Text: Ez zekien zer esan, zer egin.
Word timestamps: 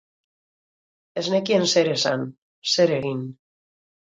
Ez 1.21 1.23
zekien 1.33 1.67
zer 1.75 1.91
esan, 1.93 2.25
zer 2.73 2.95
egin. 2.97 3.23